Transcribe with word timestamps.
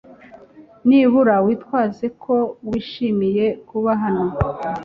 Nibura 0.87 1.35
witwaze 1.45 2.05
ko 2.23 2.35
wishimiye 2.69 3.45
kuba 3.69 3.91
hano. 4.01 4.25